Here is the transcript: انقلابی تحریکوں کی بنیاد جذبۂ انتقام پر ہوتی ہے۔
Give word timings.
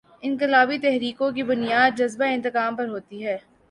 انقلابی 0.21 0.77
تحریکوں 0.77 1.31
کی 1.31 1.43
بنیاد 1.43 1.97
جذبۂ 1.97 2.33
انتقام 2.33 2.75
پر 2.75 2.87
ہوتی 2.87 3.25
ہے۔ 3.25 3.37